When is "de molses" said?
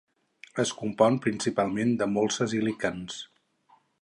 2.01-2.57